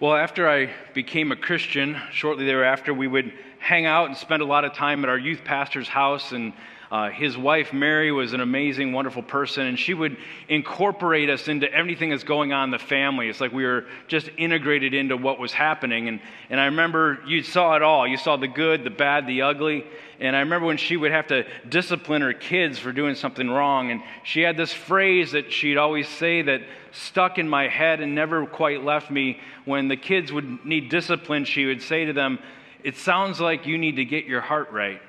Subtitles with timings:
[0.00, 4.46] Well, after I became a Christian, shortly thereafter, we would hang out and spend a
[4.46, 6.32] lot of time at our youth pastor's house.
[6.32, 6.54] And
[6.90, 9.66] uh, his wife, Mary, was an amazing, wonderful person.
[9.66, 10.16] And she would
[10.48, 13.28] incorporate us into everything that's going on in the family.
[13.28, 16.08] It's like we were just integrated into what was happening.
[16.08, 18.08] And, and I remember you saw it all.
[18.08, 19.84] You saw the good, the bad, the ugly.
[20.18, 23.92] And I remember when she would have to discipline her kids for doing something wrong.
[23.92, 28.16] And she had this phrase that she'd always say that stuck in my head and
[28.16, 29.38] never quite left me.
[29.64, 32.40] When the kids would need discipline, she would say to them,
[32.82, 35.00] It sounds like you need to get your heart right.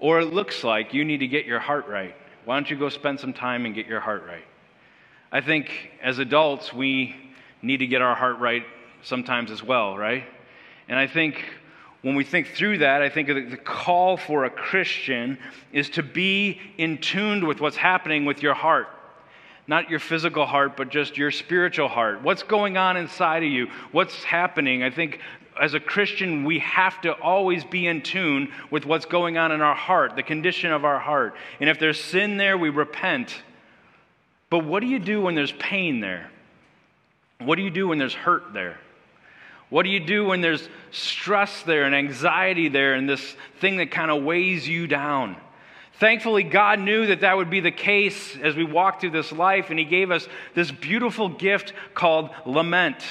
[0.00, 2.14] Or it looks like you need to get your heart right.
[2.44, 4.44] Why don't you go spend some time and get your heart right?
[5.30, 7.14] I think as adults, we
[7.62, 8.64] need to get our heart right
[9.02, 10.24] sometimes as well, right?
[10.88, 11.44] And I think
[12.02, 15.38] when we think through that, I think the call for a Christian
[15.70, 18.88] is to be in tune with what's happening with your heart
[19.70, 22.22] not your physical heart, but just your spiritual heart.
[22.22, 23.68] What's going on inside of you?
[23.92, 24.82] What's happening?
[24.82, 25.20] I think
[25.58, 29.60] as a Christian, we have to always be in tune with what's going on in
[29.60, 31.34] our heart, the condition of our heart.
[31.60, 33.34] And if there's sin there, we repent.
[34.50, 36.30] But what do you do when there's pain there?
[37.38, 38.78] What do you do when there's hurt there?
[39.70, 43.92] What do you do when there's stress there and anxiety there and this thing that
[43.92, 45.36] kind of weighs you down?
[45.94, 49.70] Thankfully, God knew that that would be the case as we walk through this life,
[49.70, 53.04] and He gave us this beautiful gift called lament.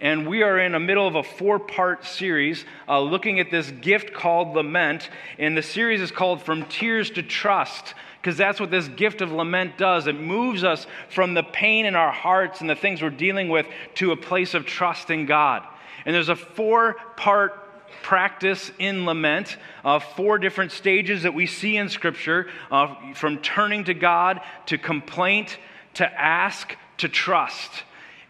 [0.00, 3.70] And we are in the middle of a four part series uh, looking at this
[3.70, 5.08] gift called lament.
[5.38, 9.30] And the series is called From Tears to Trust, because that's what this gift of
[9.30, 10.06] lament does.
[10.06, 13.66] It moves us from the pain in our hearts and the things we're dealing with
[13.96, 15.62] to a place of trust in God.
[16.04, 17.60] And there's a four part
[18.02, 23.84] practice in lament, uh, four different stages that we see in Scripture uh, from turning
[23.84, 25.56] to God to complaint
[25.94, 27.84] to ask to trust.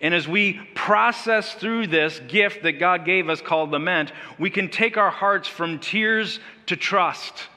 [0.04, 4.68] And as we process through this gift that God gave us called lament, we can
[4.68, 7.48] take our hearts from tears to trust.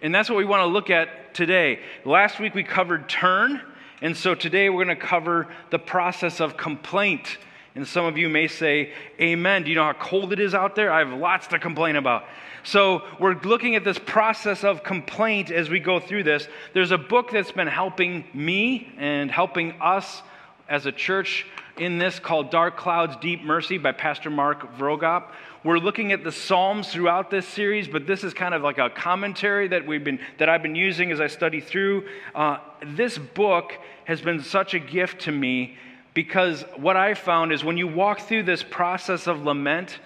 [0.00, 1.80] And that's what we want to look at today.
[2.06, 3.60] Last week we covered turn,
[4.00, 7.36] and so today we're going to cover the process of complaint
[7.74, 9.62] and some of you may say, Amen.
[9.62, 10.92] Do you know how cold it is out there?
[10.92, 12.24] I have lots to complain about.
[12.62, 16.46] So, we're looking at this process of complaint as we go through this.
[16.74, 20.22] There's a book that's been helping me and helping us
[20.68, 25.32] as a church in this called Dark Clouds, Deep Mercy by Pastor Mark Vroegop.
[25.62, 28.88] We're looking at the Psalms throughout this series, but this is kind of like a
[28.88, 32.06] commentary that we've been that I've been using as I study through.
[32.34, 33.72] Uh, this book
[34.04, 35.76] has been such a gift to me
[36.14, 39.98] because what I found is when you walk through this process of lament,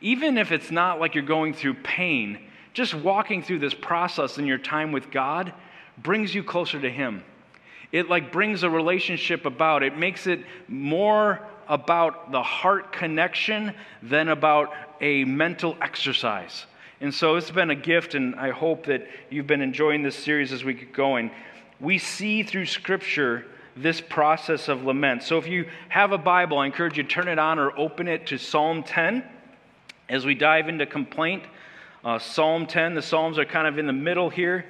[0.00, 2.38] even if it's not like you're going through pain,
[2.74, 5.52] just walking through this process in your time with God
[6.02, 7.24] brings you closer to Him.
[7.92, 9.82] It like brings a relationship about.
[9.82, 16.66] It makes it more about the heart connection than about a mental exercise.
[17.00, 20.52] And so it's been a gift, and I hope that you've been enjoying this series
[20.52, 21.30] as we get going.
[21.80, 23.46] We see through Scripture
[23.76, 25.22] this process of lament.
[25.22, 28.08] So if you have a Bible, I encourage you to turn it on or open
[28.08, 29.22] it to Psalm 10
[30.08, 31.44] as we dive into complaint.
[32.04, 34.64] Uh, Psalm 10, the Psalms are kind of in the middle here.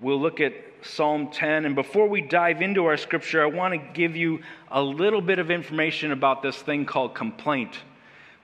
[0.00, 1.64] We'll look at Psalm 10.
[1.64, 5.38] And before we dive into our scripture, I want to give you a little bit
[5.38, 7.76] of information about this thing called complaint.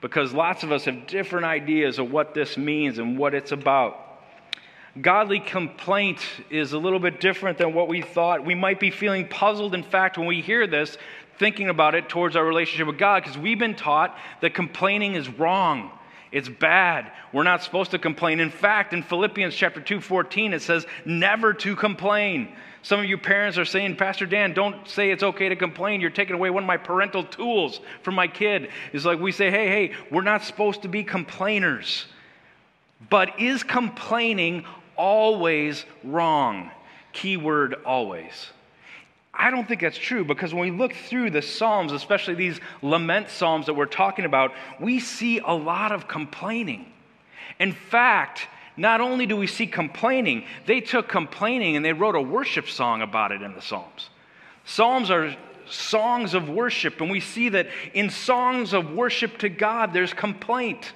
[0.01, 4.05] Because lots of us have different ideas of what this means and what it's about
[5.01, 8.45] godly complaint is a little bit different than what we thought.
[8.45, 10.97] We might be feeling puzzled, in fact, when we hear this,
[11.37, 15.27] thinking about it towards our relationship with God, because we've been taught that complaining is
[15.27, 15.91] wrong.
[16.35, 17.13] It's bad.
[17.31, 18.41] We're not supposed to complain.
[18.41, 22.53] In fact, in Philippians chapter 2, 14, it says, never to complain.
[22.81, 26.01] Some of you parents are saying, Pastor Dan, don't say it's okay to complain.
[26.01, 28.67] You're taking away one of my parental tools from my kid.
[28.91, 32.05] It's like we say, hey, hey, we're not supposed to be complainers.
[33.09, 34.65] But is complaining
[34.97, 36.69] always wrong.
[37.13, 38.47] Keyword always.
[39.37, 43.29] I don't think that's true because when we look through the Psalms, especially these lament
[43.29, 46.91] Psalms that we're talking about, we see a lot of complaining.
[47.59, 48.47] In fact,
[48.77, 53.01] not only do we see complaining, they took complaining and they wrote a worship song
[53.01, 54.09] about it in the Psalms.
[54.65, 55.35] Psalms are
[55.67, 60.93] songs of worship, and we see that in songs of worship to God, there's complaint.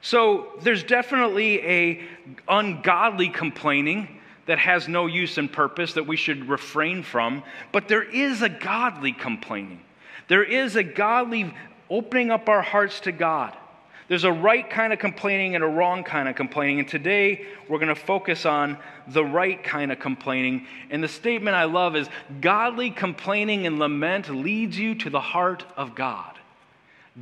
[0.00, 2.04] So there's definitely a
[2.48, 4.15] ungodly complaining
[4.46, 8.48] that has no use and purpose that we should refrain from, but there is a
[8.48, 9.80] godly complaining.
[10.28, 11.54] There is a godly
[11.90, 13.56] opening up our hearts to God.
[14.08, 16.78] There's a right kind of complaining and a wrong kind of complaining.
[16.78, 18.78] And today we're going to focus on
[19.08, 20.66] the right kind of complaining.
[20.90, 22.08] And the statement I love is
[22.40, 26.35] godly complaining and lament leads you to the heart of God.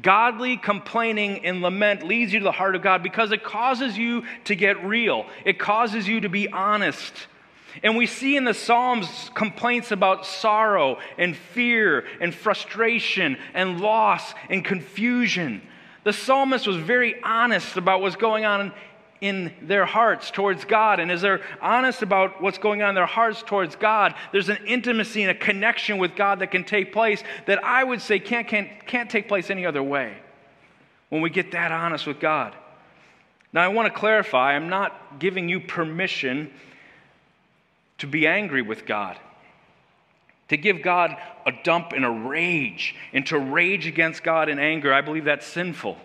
[0.01, 4.25] Godly complaining and lament leads you to the heart of God because it causes you
[4.45, 7.13] to get real, it causes you to be honest.
[7.83, 14.33] And we see in the Psalms complaints about sorrow and fear and frustration and loss
[14.49, 15.61] and confusion.
[16.05, 18.73] The psalmist was very honest about what's going on
[19.25, 21.01] in their hearts towards God.
[21.01, 24.59] And as they're honest about what's going on in their hearts towards God, there's an
[24.67, 28.47] intimacy and a connection with God that can take place that I would say can't,
[28.47, 30.19] can't, can't take place any other way
[31.09, 32.55] when we get that honest with God.
[33.55, 36.53] Now, I want to clarify I'm not giving you permission
[37.97, 39.19] to be angry with God,
[40.51, 41.17] to give God
[41.47, 44.93] a dump and a rage, and to rage against God in anger.
[44.93, 45.97] I believe that's sinful.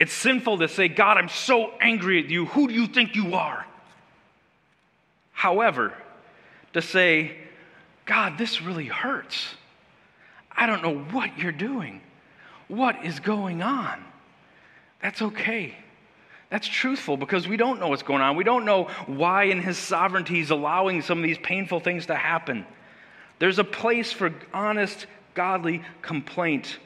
[0.00, 2.46] It's sinful to say, God, I'm so angry at you.
[2.46, 3.66] Who do you think you are?
[5.32, 5.92] However,
[6.72, 7.36] to say,
[8.06, 9.54] God, this really hurts.
[10.50, 12.00] I don't know what you're doing.
[12.68, 14.04] What is going on?
[15.02, 15.74] That's okay.
[16.50, 18.36] That's truthful because we don't know what's going on.
[18.36, 22.14] We don't know why, in His sovereignty, He's allowing some of these painful things to
[22.14, 22.64] happen.
[23.38, 26.78] There's a place for honest, godly complaint.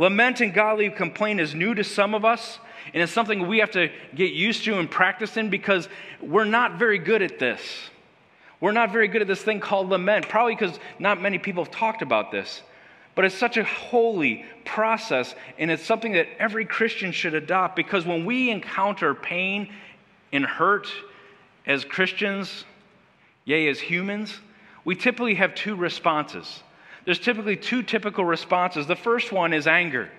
[0.00, 2.58] Lament and godly complaint is new to some of us,
[2.94, 5.90] and it's something we have to get used to and practice in because
[6.22, 7.60] we're not very good at this.
[8.60, 11.70] We're not very good at this thing called lament, probably because not many people have
[11.70, 12.62] talked about this.
[13.14, 18.06] But it's such a holy process, and it's something that every Christian should adopt because
[18.06, 19.70] when we encounter pain
[20.32, 20.88] and hurt
[21.66, 22.64] as Christians,
[23.44, 24.40] yea, as humans,
[24.82, 26.62] we typically have two responses.
[27.04, 28.86] There's typically two typical responses.
[28.86, 30.10] The first one is anger.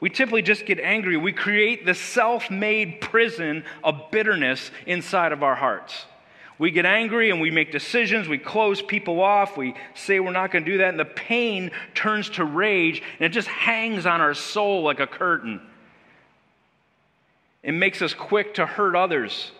[0.00, 1.16] We typically just get angry.
[1.16, 6.06] We create the self made prison of bitterness inside of our hearts.
[6.58, 8.28] We get angry and we make decisions.
[8.28, 9.56] We close people off.
[9.56, 10.90] We say we're not going to do that.
[10.90, 15.06] And the pain turns to rage and it just hangs on our soul like a
[15.06, 15.60] curtain.
[17.62, 19.50] It makes us quick to hurt others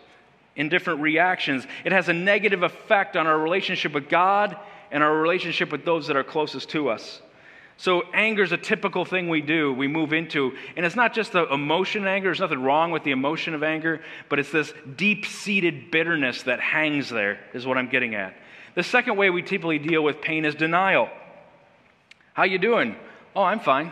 [0.56, 1.66] in different reactions.
[1.84, 4.56] It has a negative effect on our relationship with God
[4.94, 7.20] and our relationship with those that are closest to us.
[7.76, 10.52] So, anger is a typical thing we do, we move into.
[10.76, 14.00] And it's not just the emotion anger, there's nothing wrong with the emotion of anger,
[14.28, 18.36] but it's this deep seated bitterness that hangs there, is what I'm getting at.
[18.76, 21.08] The second way we typically deal with pain is denial.
[22.32, 22.94] How you doing?
[23.34, 23.90] Oh, I'm fine.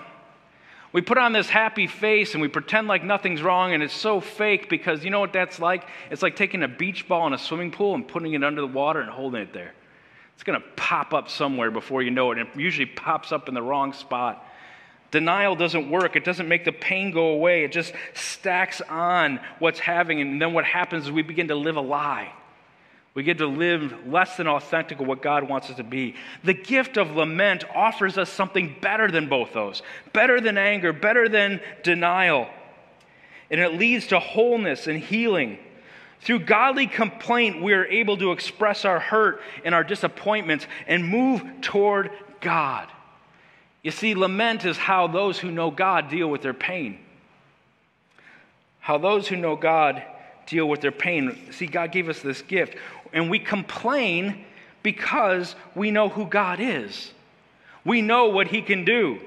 [0.93, 4.21] We put on this happy face and we pretend like nothing's wrong, and it's so
[4.21, 5.85] fake because you know what that's like?
[6.13, 8.69] It's like taking a beach ball in a swimming pool and putting it under the
[8.69, 9.73] water and holding it there.
[10.35, 13.49] It's going to pop up somewhere before you know it, and it usually pops up
[13.49, 14.45] in the wrong spot.
[15.11, 16.17] Denial doesn't work.
[16.17, 17.65] It doesn't make the pain go away.
[17.65, 21.77] It just stacks on what's having, and then what happens is we begin to live
[21.77, 22.33] a lie.
[23.15, 26.15] We get to live less than authentic of what God wants us to be.
[26.45, 29.83] The gift of lament offers us something better than both those
[30.13, 32.49] better than anger, better than denial.
[33.51, 35.59] And it leads to wholeness and healing.
[36.23, 41.43] Through godly complaint, we are able to express our hurt and our disappointments and move
[41.61, 42.11] toward
[42.41, 42.89] God.
[43.83, 47.01] You see, lament is how those who know God deal with their pain.
[48.79, 50.01] How those who know God
[50.47, 51.51] deal with their pain.
[51.51, 52.77] See, God gave us this gift.
[53.13, 54.45] And we complain
[54.85, 57.13] because we know who God is,
[57.85, 59.19] we know what He can do.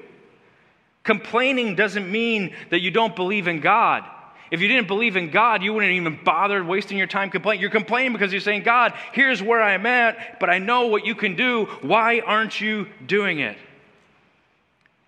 [1.04, 4.02] Complaining doesn't mean that you don't believe in God.
[4.50, 7.60] If you didn't believe in God, you wouldn't even bother wasting your time complaining.
[7.60, 11.14] You're complaining because you're saying, God, here's where I'm at, but I know what you
[11.14, 11.64] can do.
[11.82, 13.58] Why aren't you doing it?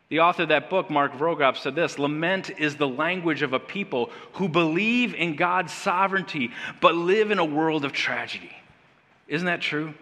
[0.09, 3.61] The author of that book, Mark Vroegop, said this Lament is the language of a
[3.61, 8.51] people who believe in God's sovereignty, but live in a world of tragedy.
[9.29, 9.95] Isn't that true?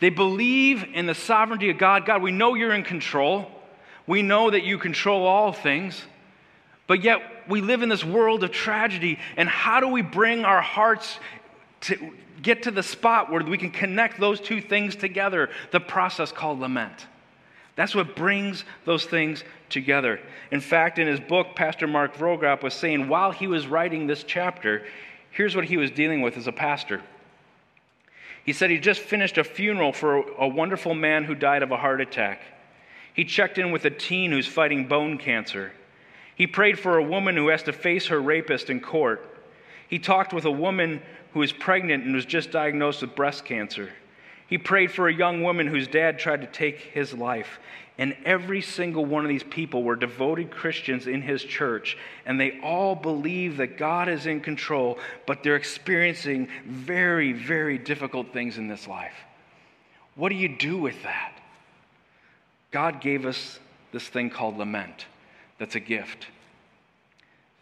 [0.00, 2.06] They believe in the sovereignty of God.
[2.06, 3.50] God, we know you're in control.
[4.06, 6.00] We know that you control all things.
[6.86, 9.18] But yet, we live in this world of tragedy.
[9.36, 11.18] And how do we bring our hearts
[11.82, 15.50] to get to the spot where we can connect those two things together?
[15.70, 17.06] The process called lament.
[17.76, 20.20] That's what brings those things together.
[20.50, 24.22] In fact, in his book, Pastor Mark Vroegop was saying while he was writing this
[24.22, 24.84] chapter,
[25.30, 27.02] here's what he was dealing with as a pastor.
[28.44, 31.76] He said he just finished a funeral for a wonderful man who died of a
[31.76, 32.42] heart attack.
[33.14, 35.72] He checked in with a teen who's fighting bone cancer.
[36.34, 39.24] He prayed for a woman who has to face her rapist in court.
[39.88, 43.90] He talked with a woman who is pregnant and was just diagnosed with breast cancer.
[44.46, 47.58] He prayed for a young woman whose dad tried to take his life.
[47.96, 52.58] And every single one of these people were devoted Christians in his church, and they
[52.60, 58.66] all believe that God is in control, but they're experiencing very, very difficult things in
[58.66, 59.14] this life.
[60.16, 61.38] What do you do with that?
[62.72, 63.60] God gave us
[63.92, 65.06] this thing called lament
[65.58, 66.26] that's a gift.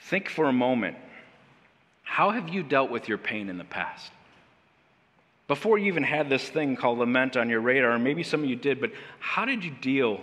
[0.01, 0.97] Think for a moment
[2.03, 4.13] how have you dealt with your pain in the past?
[5.49, 8.51] Before you even had this thing called lament on your radar, or maybe some of
[8.51, 10.21] you did, but how did you deal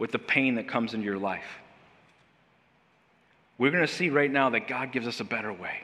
[0.00, 1.46] with the pain that comes into your life?
[3.58, 5.76] We're going to see right now that God gives us a better way.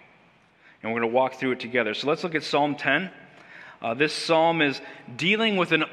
[0.82, 1.94] And we're going to walk through it together.
[1.94, 3.10] So let's look at Psalm 10.
[3.82, 4.80] Uh, this psalm is
[5.16, 5.84] dealing with an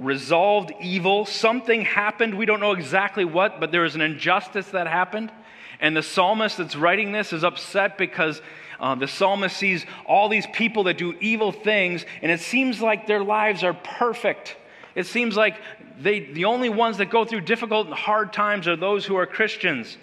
[0.00, 1.26] unresolved evil.
[1.26, 2.34] Something happened.
[2.34, 5.32] We don't know exactly what, but there was an injustice that happened.
[5.80, 8.42] And the psalmist that's writing this is upset because
[8.80, 13.06] uh, the psalmist sees all these people that do evil things, and it seems like
[13.06, 14.56] their lives are perfect.
[14.94, 15.56] It seems like
[16.00, 19.26] they, the only ones that go through difficult and hard times are those who are
[19.26, 19.98] Christians.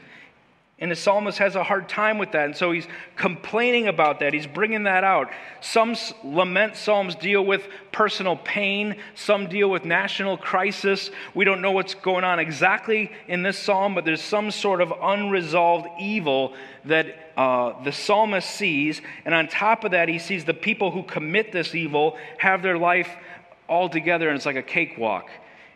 [0.77, 2.46] And the psalmist has a hard time with that.
[2.46, 4.34] And so he's complaining about that.
[4.34, 5.32] He's bringing that out.
[5.62, 11.12] Some lament psalms deal with personal pain, some deal with national crisis.
[11.34, 14.91] We don't know what's going on exactly in this psalm, but there's some sort of
[15.01, 16.53] unresolved evil
[16.84, 19.01] that uh, the psalmist sees.
[19.24, 22.77] And on top of that, he sees the people who commit this evil have their
[22.77, 23.10] life
[23.70, 25.29] all together, and it's like a cakewalk.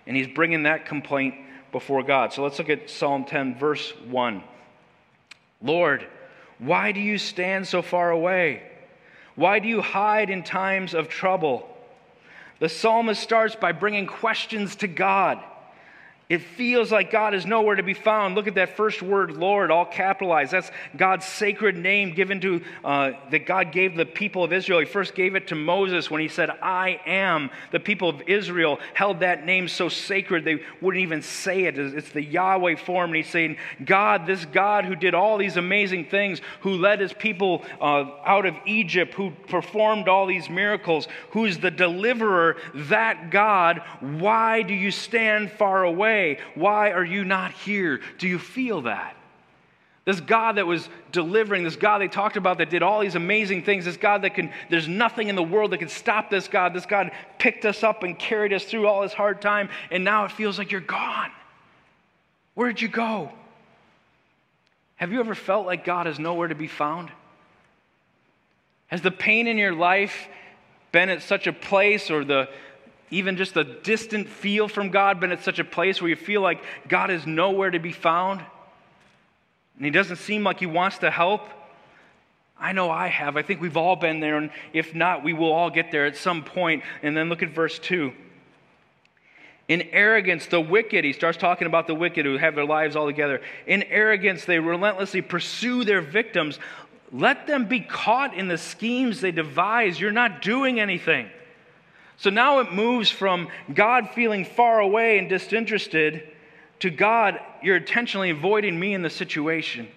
[0.05, 1.35] And he's bringing that complaint
[1.71, 2.33] before God.
[2.33, 4.43] So let's look at Psalm 10, verse 1.
[5.61, 6.05] Lord,
[6.57, 8.63] why do you stand so far away?
[9.35, 11.67] Why do you hide in times of trouble?
[12.59, 15.39] The psalmist starts by bringing questions to God.
[16.29, 18.35] It feels like God is nowhere to be found.
[18.35, 20.51] Look at that first word, Lord, all capitalized.
[20.51, 24.79] That's God's sacred name given to, uh, that God gave the people of Israel.
[24.79, 27.49] He first gave it to Moses when he said, I am.
[27.71, 31.79] The people of Israel held that name so sacred they wouldn't even say it.
[31.79, 33.09] It's the Yahweh form.
[33.09, 37.11] And he's saying, God, this God who did all these amazing things, who led his
[37.11, 43.81] people uh, out of Egypt, who performed all these miracles, who's the deliverer, that God,
[43.99, 45.85] why do you stand far
[46.19, 46.37] away?
[46.55, 48.01] Why are you not here?
[48.17, 49.15] Do you feel that?
[50.05, 53.63] This God that was delivering, this God they talked about that did all these amazing
[53.63, 56.73] things, this God that can, there's nothing in the world that can stop this God.
[56.73, 60.25] This God picked us up and carried us through all this hard time, and now
[60.25, 61.29] it feels like you're gone.
[62.55, 63.31] Where'd you go?
[64.95, 67.11] Have you ever felt like God is nowhere to be found?
[68.87, 70.27] Has the pain in your life
[70.91, 72.49] been at such a place or the,
[73.11, 76.41] even just a distant feel from God been at such a place where you feel
[76.41, 78.41] like God is nowhere to be found?
[79.77, 81.41] And He doesn't seem like He wants to help?
[82.59, 83.37] I know I have.
[83.37, 84.37] I think we've all been there.
[84.37, 86.83] And if not, we will all get there at some point.
[87.01, 88.11] And then look at verse 2.
[89.69, 93.05] In arrogance, the wicked, he starts talking about the wicked who have their lives all
[93.05, 93.39] together.
[93.67, 96.59] In arrogance, they relentlessly pursue their victims.
[97.11, 99.99] Let them be caught in the schemes they devise.
[99.99, 101.29] You're not doing anything.
[102.19, 106.23] So now it moves from God feeling far away and disinterested
[106.79, 109.87] to God, you're intentionally avoiding me in the situation.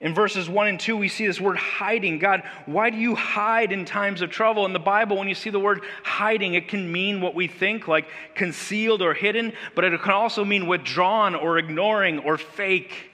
[0.00, 2.18] In verses 1 and 2, we see this word hiding.
[2.18, 4.64] God, why do you hide in times of trouble?
[4.64, 7.86] In the Bible, when you see the word hiding, it can mean what we think,
[7.86, 13.10] like concealed or hidden, but it can also mean withdrawn or ignoring or fake.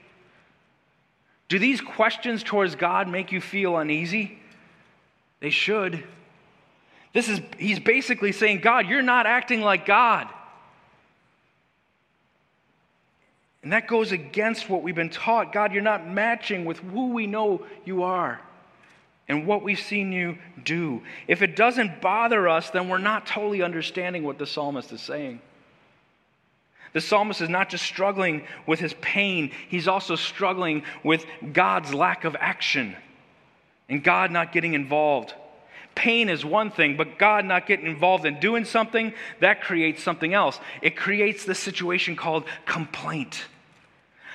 [1.48, 4.38] Do these questions towards God make you feel uneasy?
[5.40, 6.04] They should.
[7.12, 10.28] This is, he's basically saying, God, you're not acting like God.
[13.62, 15.52] And that goes against what we've been taught.
[15.52, 18.40] God, you're not matching with who we know you are
[19.28, 21.02] and what we've seen you do.
[21.28, 25.40] If it doesn't bother us, then we're not totally understanding what the psalmist is saying.
[26.92, 32.24] The psalmist is not just struggling with his pain, he's also struggling with God's lack
[32.24, 32.96] of action
[33.88, 35.34] and God not getting involved.
[35.94, 40.32] Pain is one thing, but God not getting involved in doing something, that creates something
[40.34, 40.58] else.
[40.80, 43.44] It creates this situation called complaint.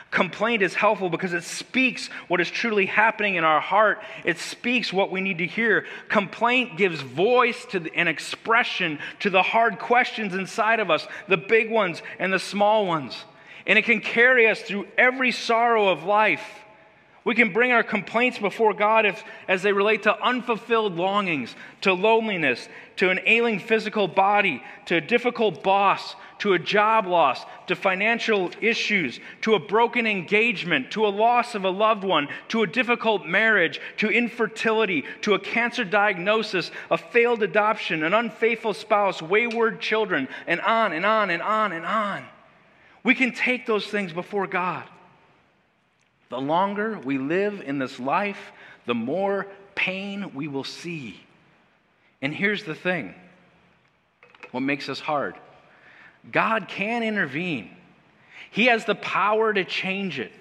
[0.10, 4.02] Complaint is helpful because it speaks what is truly happening in our heart.
[4.24, 5.86] It speaks what we need to hear.
[6.08, 11.38] Complaint gives voice to the, and expression to the hard questions inside of us, the
[11.38, 13.26] big ones and the small ones.
[13.66, 16.64] And it can carry us through every sorrow of life.
[17.27, 21.91] We can bring our complaints before God if, as they relate to unfulfilled longings, to
[21.91, 27.75] loneliness, to an ailing physical body, to a difficult boss, to a job loss, to
[27.75, 32.67] financial issues, to a broken engagement, to a loss of a loved one, to a
[32.67, 39.81] difficult marriage, to infertility, to a cancer diagnosis, a failed adoption, an unfaithful spouse, wayward
[39.81, 42.24] children, and on and on and on and on.
[43.03, 44.88] We can take those things before God.
[46.29, 48.51] The longer we live in this life,
[48.86, 51.19] the more pain we will see.
[52.22, 53.13] And here's the thing
[54.51, 55.36] what makes this hard
[56.31, 57.69] God can intervene,
[58.51, 60.31] He has the power to change it,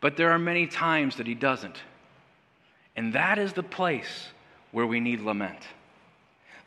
[0.00, 1.76] but there are many times that He doesn't.
[2.94, 4.28] And that is the place
[4.70, 5.58] where we need lament.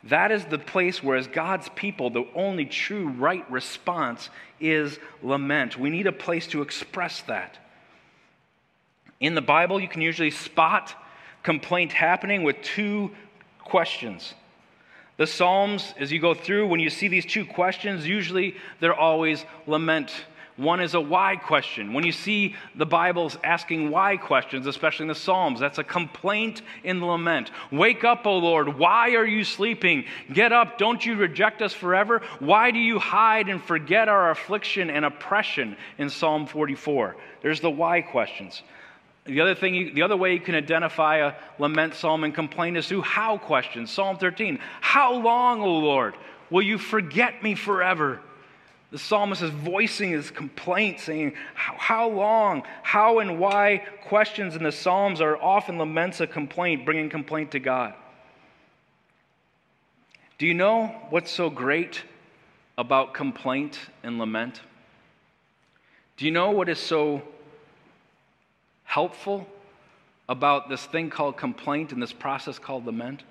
[0.04, 4.28] That is the place where, as God's people, the only true right response
[4.60, 5.78] is lament.
[5.78, 7.58] We need a place to express that.
[9.20, 10.94] In the Bible, you can usually spot
[11.42, 13.10] complaint happening with two
[13.60, 14.34] questions.
[15.16, 19.46] The Psalms, as you go through, when you see these two questions, usually they're always
[19.66, 20.12] lament.
[20.56, 21.92] One is a why question.
[21.92, 26.62] When you see the Bible's asking why questions, especially in the Psalms, that's a complaint
[26.82, 27.50] in lament.
[27.70, 28.78] Wake up, O Lord.
[28.78, 30.04] Why are you sleeping?
[30.32, 30.78] Get up.
[30.78, 32.22] Don't you reject us forever?
[32.38, 37.16] Why do you hide and forget our affliction and oppression in Psalm 44?
[37.42, 38.62] There's the why questions.
[39.26, 42.76] The other thing, you, the other way you can identify a lament psalm and complaint
[42.76, 43.90] is through how questions.
[43.90, 46.14] Psalm 13, how long, O Lord,
[46.50, 48.20] will you forget me forever?
[48.92, 52.62] The psalmist is voicing his complaint, saying, How long?
[52.82, 57.58] How and why questions in the Psalms are often laments of complaint, bringing complaint to
[57.58, 57.94] God.
[60.38, 62.04] Do you know what's so great
[62.78, 64.60] about complaint and lament?
[66.16, 67.22] Do you know what is so
[68.96, 69.46] helpful
[70.26, 73.24] about this thing called complaint and this process called lament?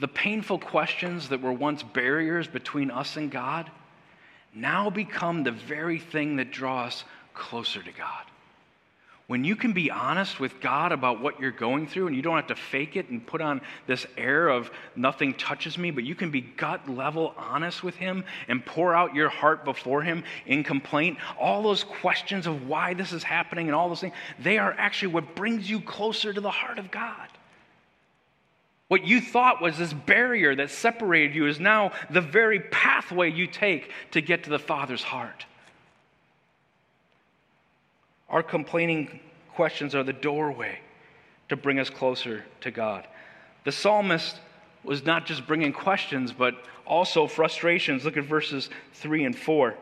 [0.00, 3.70] The painful questions that were once barriers between us and God
[4.52, 8.24] now become the very thing that draw us closer to God
[9.26, 12.36] when you can be honest with God about what you're going through and you don't
[12.36, 16.14] have to fake it and put on this air of nothing touches me, but you
[16.14, 20.62] can be gut level honest with Him and pour out your heart before Him in
[20.62, 24.74] complaint, all those questions of why this is happening and all those things, they are
[24.76, 27.28] actually what brings you closer to the heart of God.
[28.88, 33.46] What you thought was this barrier that separated you is now the very pathway you
[33.46, 35.46] take to get to the Father's heart.
[38.34, 39.20] Our complaining
[39.54, 40.80] questions are the doorway
[41.50, 43.06] to bring us closer to God.
[43.62, 44.40] The psalmist
[44.82, 48.04] was not just bringing questions, but also frustrations.
[48.04, 49.76] Look at verses 3 and 4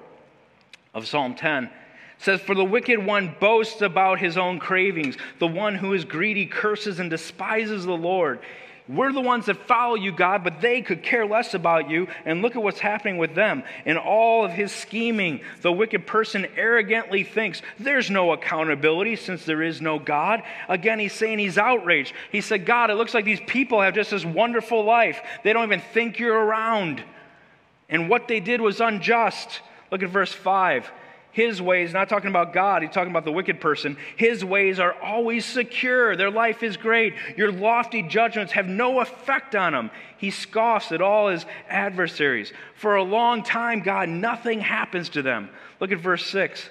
[0.93, 1.65] of Psalm 10.
[1.65, 1.71] It
[2.19, 5.17] says, For the wicked one boasts about his own cravings.
[5.39, 8.41] The one who is greedy curses and despises the Lord.
[8.89, 12.09] We're the ones that follow you, God, but they could care less about you.
[12.25, 13.63] And look at what's happening with them.
[13.87, 19.63] In all of his scheming, the wicked person arrogantly thinks there's no accountability since there
[19.63, 20.43] is no God.
[20.69, 22.13] Again, he's saying he's outraged.
[22.33, 25.21] He said, God, it looks like these people have just this wonderful life.
[25.45, 27.03] They don't even think you're around.
[27.89, 29.61] And what they did was unjust.
[29.93, 30.91] Look at verse 5.
[31.33, 33.97] His ways, not talking about God, he's talking about the wicked person.
[34.17, 36.15] His ways are always secure.
[36.15, 37.15] Their life is great.
[37.37, 39.91] Your lofty judgments have no effect on him.
[40.19, 42.53] He scoffs at all his adversaries.
[42.77, 45.49] For a long time, God, nothing happens to them.
[45.81, 46.69] Look at verse 6.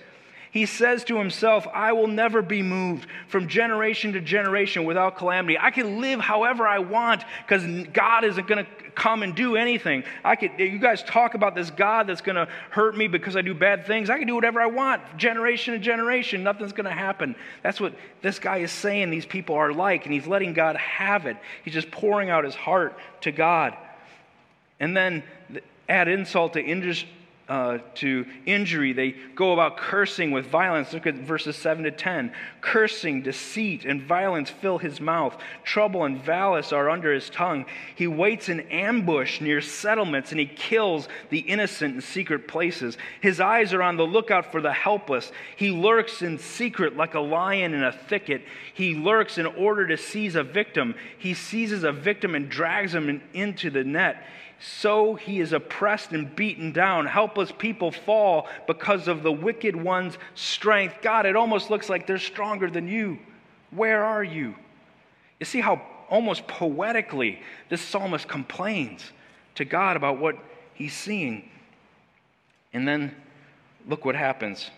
[0.52, 5.58] He says to himself, I will never be moved from generation to generation without calamity.
[5.58, 10.04] I can live however I want because God isn't going to come and do anything.
[10.26, 13.42] I could, you guys talk about this God that's going to hurt me because I
[13.42, 14.10] do bad things.
[14.10, 16.44] I can do whatever I want, generation to generation.
[16.44, 17.34] Nothing's going to happen.
[17.64, 21.28] That's what this guy is saying these people are like, and he's letting God have
[21.28, 21.38] it.
[21.64, 23.78] He's just pouring out his heart to God.
[24.82, 25.24] And then
[25.88, 27.08] add insult to injury
[27.52, 28.94] uh, to injury.
[28.94, 30.94] They go about cursing with violence.
[30.94, 32.32] Look at verses 7 to 10.
[32.62, 35.36] Cursing, deceit, and violence fill his mouth.
[35.66, 37.66] Trouble and malice are under his tongue.
[37.94, 42.98] He waits in ambush near settlements and he kills the innocent in secret places.
[43.20, 45.30] His eyes are on the lookout for the helpless.
[45.58, 48.44] He lurks in secret like a lion in a thicket.
[48.74, 50.96] He lurks in order to seize a victim.
[51.18, 54.24] He seizes a victim and drags him in, into the net
[54.62, 57.08] so he is oppressed and beaten down.
[57.08, 60.98] Helpless people fall because of the wicked one's strength.
[61.02, 63.18] God, it almost looks like they're stronger than you.
[63.72, 64.54] Where are you?
[65.40, 69.12] You see how almost poetically this psalmist complains
[69.56, 70.38] to God about what
[70.76, 71.50] he's seeing.
[72.72, 73.16] And then
[73.88, 74.70] look what happens.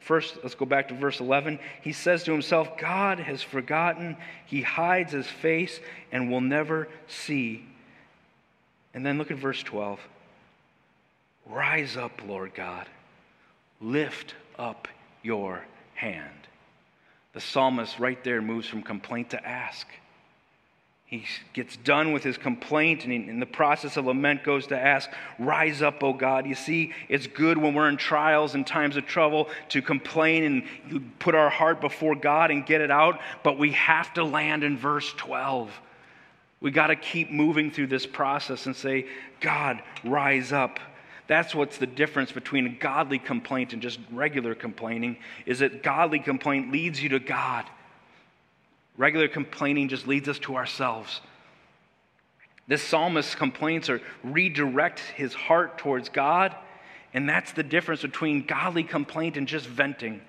[0.00, 1.58] First, let's go back to verse 11.
[1.80, 4.18] He says to himself, God has forgotten.
[4.44, 5.80] He hides his face
[6.12, 7.64] and will never see.
[8.94, 10.00] And then look at verse 12.
[11.46, 12.86] Rise up, Lord God.
[13.80, 14.88] Lift up
[15.22, 16.30] your hand.
[17.32, 19.86] The psalmist right there moves from complaint to ask.
[21.06, 25.10] He gets done with his complaint, and in the process of lament, goes to ask,
[25.38, 26.46] Rise up, O God.
[26.46, 31.18] You see, it's good when we're in trials and times of trouble to complain and
[31.18, 34.78] put our heart before God and get it out, but we have to land in
[34.78, 35.70] verse 12.
[36.64, 39.04] We got to keep moving through this process and say,
[39.42, 40.80] God, rise up.
[41.26, 46.20] That's what's the difference between a godly complaint and just regular complaining, is that godly
[46.20, 47.66] complaint leads you to God.
[48.96, 51.20] Regular complaining just leads us to ourselves.
[52.66, 56.56] This psalmist's complaints are redirect his heart towards God,
[57.12, 60.22] and that's the difference between godly complaint and just venting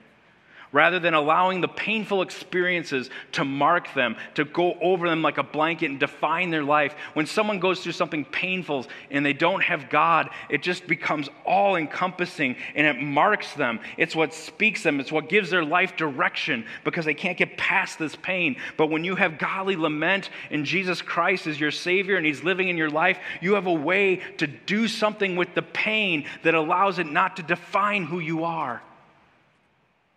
[0.76, 5.44] rather than allowing the painful experiences to mark them, to go over them like a
[5.44, 6.94] blanket and define their life.
[7.14, 11.78] When someone goes through something painful and they don't have God, it just becomes all
[11.78, 13.80] encompassing and it marks them.
[13.96, 17.98] It's what speaks them, it's what gives their life direction because they can't get past
[17.98, 18.58] this pain.
[18.76, 22.68] But when you have godly lament and Jesus Christ is your Savior and He's living
[22.68, 27.00] in your life, you have a way to do something with the pain that allows
[27.00, 28.82] it not to define who you are.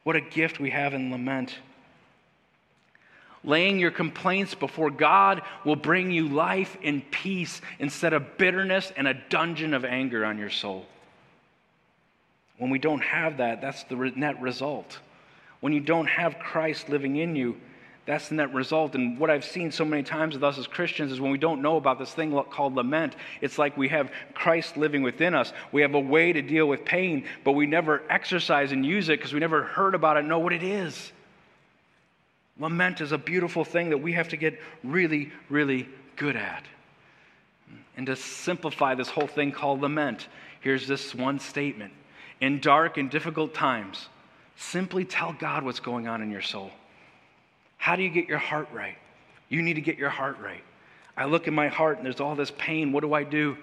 [0.09, 1.59] What a gift we have in lament.
[3.45, 9.07] Laying your complaints before God will bring you life and peace instead of bitterness and
[9.07, 10.87] a dungeon of anger on your soul.
[12.57, 14.99] When we don't have that, that's the net result.
[15.61, 17.61] When you don't have Christ living in you,
[18.09, 18.95] that's the net result.
[18.95, 21.61] And what I've seen so many times with us as Christians is when we don't
[21.61, 25.53] know about this thing called lament, it's like we have Christ living within us.
[25.73, 29.19] We have a way to deal with pain, but we never exercise and use it
[29.19, 31.13] because we never heard about it, know what it is.
[32.59, 36.65] Lament is a beautiful thing that we have to get really, really good at.
[37.99, 40.29] And to simplify this whole thing called lament,
[40.61, 41.93] here's this one statement
[42.41, 44.09] In dark and difficult times,
[44.57, 46.71] simply tell God what's going on in your soul.
[47.79, 48.97] How do you get your heart right?
[49.49, 50.63] You need to get your heart right.
[51.17, 52.93] I look in my heart and there's all this pain.
[52.93, 53.57] What do I do?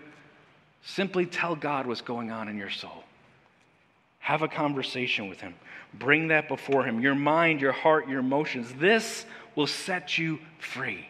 [0.83, 3.03] Simply tell God what's going on in your soul.
[4.19, 5.53] Have a conversation with Him.
[5.93, 6.99] Bring that before Him.
[6.99, 8.73] Your mind, your heart, your emotions.
[8.79, 9.25] This
[9.55, 11.07] will set you free.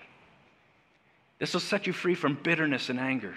[1.40, 3.34] This will set you free from bitterness and anger.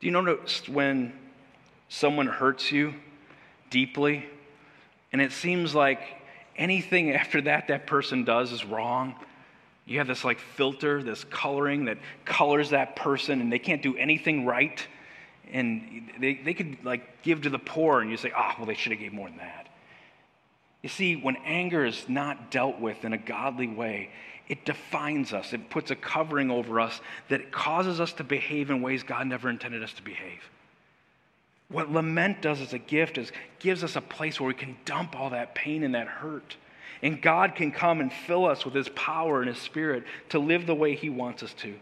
[0.00, 1.12] Do you notice when
[1.88, 2.94] someone hurts you
[3.68, 4.24] deeply
[5.12, 6.00] and it seems like
[6.60, 9.16] anything after that that person does is wrong.
[9.86, 13.96] You have this like filter, this coloring that colors that person, and they can't do
[13.96, 14.86] anything right.
[15.52, 18.66] And they, they could like give to the poor, and you say, ah, oh, well,
[18.66, 19.66] they should have gave more than that.
[20.82, 24.10] You see, when anger is not dealt with in a godly way,
[24.48, 25.52] it defines us.
[25.52, 29.50] It puts a covering over us that causes us to behave in ways God never
[29.50, 30.40] intended us to behave.
[31.70, 33.30] What lament does as a gift is
[33.60, 36.56] gives us a place where we can dump all that pain and that hurt.
[37.02, 40.66] And God can come and fill us with his power and his spirit to live
[40.66, 41.74] the way he wants us to.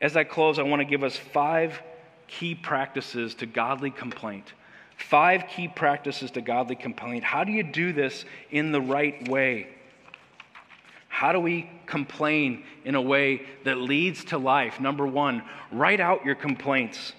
[0.00, 1.80] As I close, I want to give us five
[2.26, 4.52] key practices to godly complaint.
[4.96, 7.24] Five key practices to godly complaint.
[7.24, 9.68] How do you do this in the right way?
[11.08, 14.80] How do we complain in a way that leads to life?
[14.80, 17.12] Number one, write out your complaints.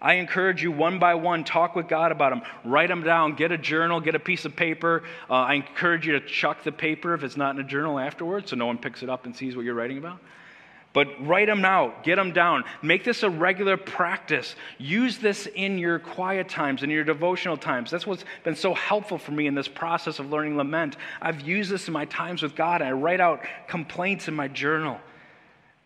[0.00, 2.42] I encourage you one by one, talk with God about them.
[2.64, 3.34] Write them down.
[3.34, 5.02] Get a journal, get a piece of paper.
[5.28, 8.50] Uh, I encourage you to chuck the paper if it's not in a journal afterwards
[8.50, 10.18] so no one picks it up and sees what you're writing about.
[10.92, 12.64] But write them out, get them down.
[12.82, 14.56] Make this a regular practice.
[14.78, 17.92] Use this in your quiet times, in your devotional times.
[17.92, 20.96] That's what's been so helpful for me in this process of learning lament.
[21.22, 22.82] I've used this in my times with God.
[22.82, 24.98] I write out complaints in my journal.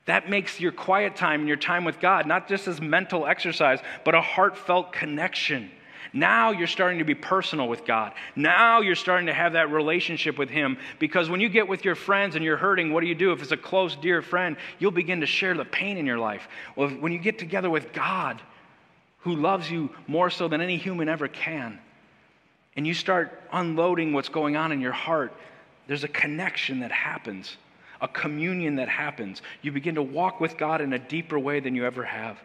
[0.07, 3.81] That makes your quiet time and your time with God not just as mental exercise,
[4.05, 5.71] but a heartfelt connection.
[6.13, 8.13] Now you're starting to be personal with God.
[8.37, 11.97] Now you're starting to have that relationship with Him because when you get with your
[11.97, 13.33] friends and you're hurting, what do you do?
[13.33, 16.47] If it's a close, dear friend, you'll begin to share the pain in your life.
[16.77, 18.41] Well, when you get together with God,
[19.21, 21.81] who loves you more so than any human ever can,
[22.77, 25.33] and you start unloading what's going on in your heart,
[25.89, 27.57] there's a connection that happens
[28.05, 29.41] a communion that happens.
[29.63, 32.39] You begin to walk with God in a deeper way than you ever have.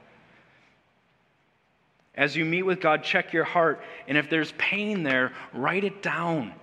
[2.16, 3.82] As you meet with God, check your heart.
[4.08, 6.54] And if there's pain there, write it down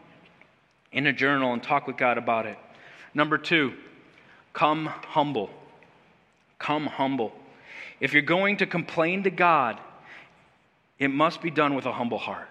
[0.93, 2.57] in a journal and talk with God about it.
[3.13, 3.75] Number two,
[4.55, 5.51] come humble.
[6.59, 7.33] Come humble.
[8.01, 9.79] If you're going to complain to God,
[10.99, 12.49] it must be done with a humble heart.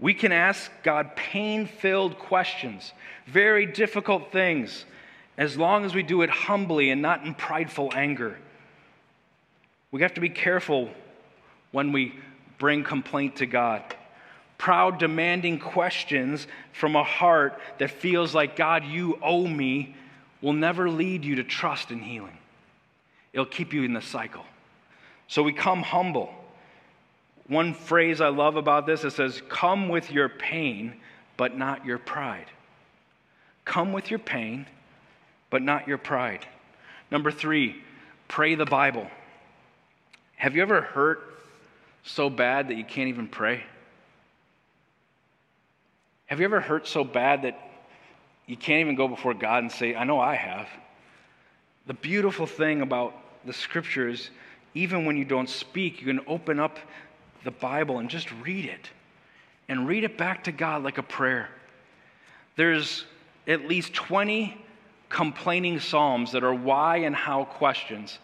[0.00, 2.92] We can ask God pain filled questions,
[3.28, 4.86] very difficult things,
[5.36, 8.36] as long as we do it humbly and not in prideful anger.
[9.90, 10.90] We have to be careful
[11.72, 12.18] when we
[12.58, 13.82] bring complaint to God.
[14.58, 19.96] Proud, demanding questions from a heart that feels like, God, you owe me,
[20.40, 22.38] will never lead you to trust and healing.
[23.32, 24.44] It'll keep you in the cycle.
[25.26, 26.32] So we come humble.
[27.48, 30.94] One phrase I love about this it says, Come with your pain,
[31.36, 32.46] but not your pride.
[33.64, 34.66] Come with your pain,
[35.54, 36.44] but not your pride.
[37.12, 37.80] Number three,
[38.26, 39.06] pray the Bible.
[40.34, 41.22] Have you ever hurt
[42.02, 43.62] so bad that you can't even pray?
[46.26, 47.56] Have you ever hurt so bad that
[48.48, 50.66] you can't even go before God and say, I know I have?
[51.86, 53.14] The beautiful thing about
[53.46, 54.30] the scriptures,
[54.74, 56.80] even when you don't speak, you can open up
[57.44, 58.90] the Bible and just read it
[59.68, 61.48] and read it back to God like a prayer.
[62.56, 63.04] There's
[63.46, 64.63] at least 20
[65.08, 68.18] complaining psalms that are why and how questions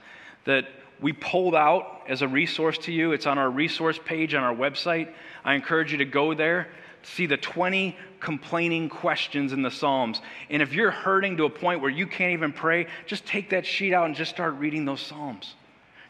[0.44, 0.66] that
[1.00, 3.12] we pulled out as a resource to you.
[3.12, 5.12] It's on our resource page on our website.
[5.44, 6.68] I encourage you to go there,
[7.02, 10.20] see the 20 complaining questions in the Psalms.
[10.50, 13.64] And if you're hurting to a point where you can't even pray, just take that
[13.64, 15.54] sheet out and just start reading those Psalms.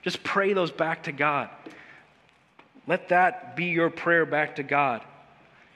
[0.03, 1.51] Just pray those back to God.
[2.87, 5.03] Let that be your prayer back to God.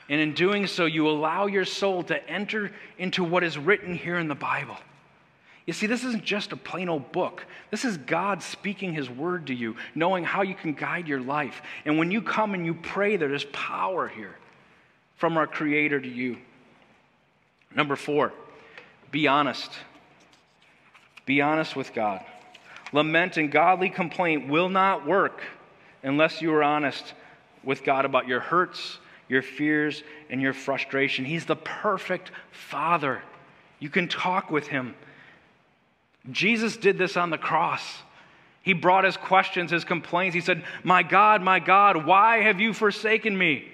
[0.08, 4.18] And in doing so, you allow your soul to enter into what is written here
[4.18, 4.76] in the Bible.
[5.66, 7.46] You see, this isn't just a plain old book.
[7.70, 11.62] This is God speaking His word to you, knowing how you can guide your life.
[11.86, 14.36] And when you come and you pray, there is power here
[15.16, 16.36] from our Creator to you.
[17.74, 18.32] Number four,
[19.10, 19.70] be honest.
[21.24, 22.22] Be honest with God.
[22.92, 25.40] Lament and godly complaint will not work
[26.02, 27.14] unless you are honest
[27.64, 31.24] with God about your hurts, your fears, and your frustration.
[31.24, 33.22] He's the perfect Father.
[33.78, 34.94] You can talk with Him.
[36.30, 37.82] Jesus did this on the cross.
[38.62, 40.34] He brought his questions, his complaints.
[40.34, 43.68] He said, My God, my God, why have you forsaken me?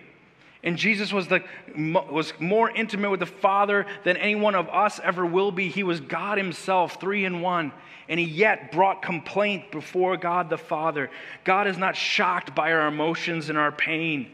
[0.64, 1.42] And Jesus was, the,
[1.76, 5.68] was more intimate with the Father than any one of us ever will be.
[5.68, 7.72] He was God Himself, three in one.
[8.08, 11.08] And He yet brought complaint before God the Father.
[11.44, 14.32] God is not shocked by our emotions and our pain.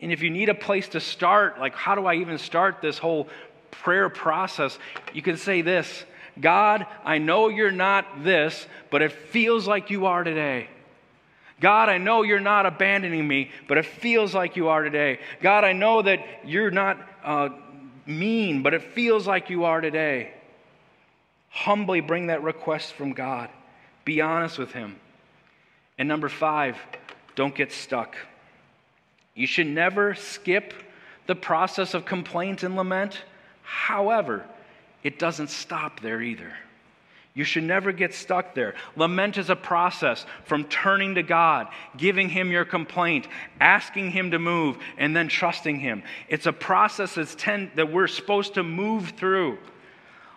[0.00, 2.98] And if you need a place to start, like how do I even start this
[2.98, 3.28] whole
[3.70, 4.78] prayer process,
[5.12, 6.04] you can say this
[6.40, 10.68] God, I know you're not this, but it feels like you are today.
[11.60, 15.18] God, I know you're not abandoning me, but it feels like you are today.
[15.40, 17.48] God, I know that you're not uh,
[18.06, 20.32] mean, but it feels like you are today.
[21.50, 23.50] Humbly bring that request from God.
[24.04, 24.96] Be honest with Him.
[25.98, 26.76] And number five,
[27.34, 28.16] don't get stuck.
[29.38, 30.74] You should never skip
[31.28, 33.22] the process of complaint and lament.
[33.62, 34.44] However,
[35.04, 36.52] it doesn't stop there either.
[37.34, 38.74] You should never get stuck there.
[38.96, 43.28] Lament is a process from turning to God, giving Him your complaint,
[43.60, 46.02] asking Him to move, and then trusting Him.
[46.28, 49.58] It's a process that's ten, that we're supposed to move through.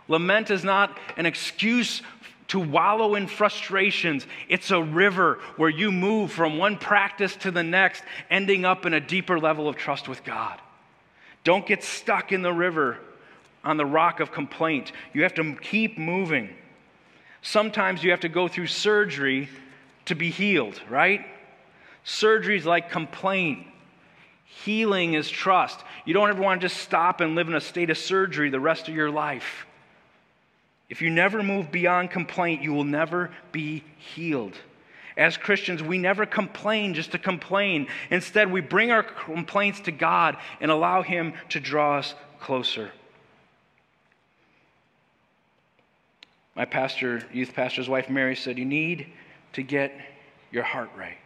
[0.10, 2.04] Lament is not an excuse
[2.52, 4.28] to wallow in frustrations.
[4.50, 8.94] It's a river where you move from one practice to the next, ending up in
[8.94, 10.60] a deeper level of trust with God.
[11.46, 12.98] Don't get stuck in the river
[13.64, 14.92] on the rock of complaint.
[15.14, 16.50] You have to keep moving.
[17.42, 19.48] Sometimes you have to go through surgery
[20.04, 21.26] to be healed, right?
[22.04, 23.66] Surgery is like complaint.
[24.44, 25.80] Healing is trust.
[26.04, 28.60] You don't ever want to just stop and live in a state of surgery the
[28.60, 29.66] rest of your life.
[30.92, 34.58] If you never move beyond complaint, you will never be healed.
[35.16, 37.88] As Christians, we never complain just to complain.
[38.10, 42.92] Instead, we bring our complaints to God and allow Him to draw us closer.
[46.58, 49.08] My pastor, youth pastor's wife, Mary, said, You need
[49.54, 49.94] to get
[50.52, 51.18] your heart right.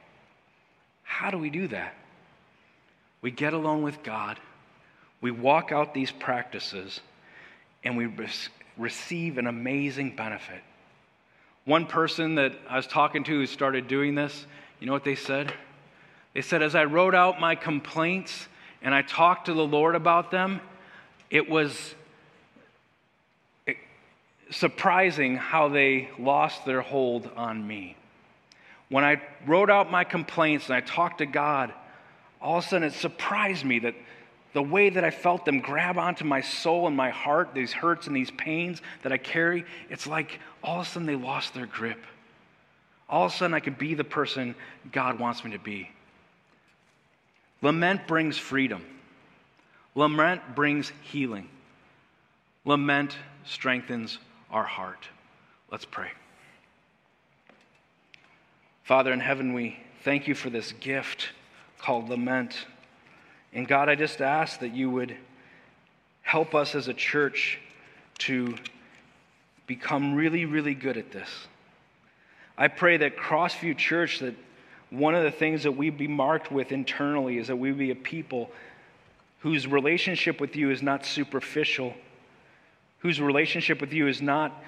[1.02, 1.96] How do we do that?
[3.24, 4.40] We get alone with God,
[5.22, 7.00] we walk out these practices,
[7.84, 8.06] and we
[8.78, 10.62] receive an amazing benefit.
[11.66, 14.46] One person that I was talking to who started doing this,
[14.80, 15.54] you know what they said?
[16.34, 18.48] They said, As I wrote out my complaints
[18.82, 20.62] and I talked to the Lord about them,
[21.30, 21.96] it was
[24.52, 27.96] surprising how they lost their hold on me.
[28.90, 31.74] When I wrote out my complaints and I talked to God,
[32.40, 33.96] all of a sudden it surprised me that
[34.56, 38.08] the way that I felt them grab onto my soul and my heart, these hurts
[38.08, 41.66] and these pains that I carry, it's like all of a sudden they lost their
[41.66, 42.02] grip.
[43.10, 44.56] All of a sudden I could be the person
[44.94, 45.92] God wants me to be.
[47.62, 48.86] Lament brings freedom.
[49.94, 51.50] Lament brings healing.
[52.64, 55.10] Lament strengthens our heart.
[55.70, 56.12] Let's pray.
[58.86, 61.32] Father in heaven, we thank you for this gift
[61.78, 62.68] called lament.
[63.56, 65.16] And God, I just ask that you would
[66.22, 67.58] help us as a church
[68.20, 68.56] to
[69.66, 71.30] become really, really good at this.
[72.58, 74.36] I pray that Crossview Church, that
[74.90, 77.96] one of the things that we be marked with internally is that we be a
[77.96, 78.52] people
[79.40, 81.94] whose relationship with you is not superficial,
[83.00, 84.64] whose relationship with you is not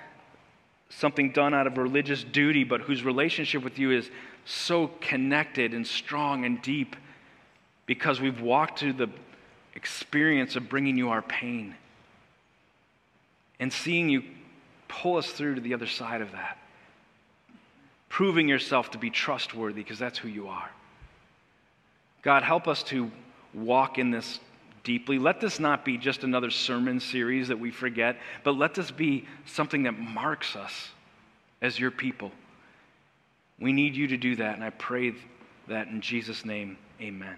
[0.90, 4.10] something done out of religious duty, but whose relationship with you is
[4.46, 6.96] so connected and strong and deep
[7.88, 9.10] because we've walked through the
[9.74, 11.74] experience of bringing you our pain
[13.60, 14.24] and seeing you
[14.88, 16.58] pull us through to the other side of that,
[18.10, 20.70] proving yourself to be trustworthy because that's who you are.
[22.22, 23.12] God, help us to
[23.54, 24.40] walk in this
[24.84, 25.18] deeply.
[25.20, 29.26] Let this not be just another sermon series that we forget, but let this be
[29.46, 30.90] something that marks us
[31.62, 32.32] as your people.
[33.60, 35.14] We need you to do that, and I pray
[35.68, 37.38] that in Jesus' name, amen.